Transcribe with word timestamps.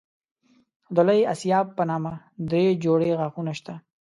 د 0.95 0.97
لوی 1.07 1.21
آسیاب 1.33 1.65
په 1.77 1.83
نامه 1.89 2.13
دری 2.49 2.65
جوړې 2.83 3.09
غاښونه 3.19 3.53
شته. 3.59 3.73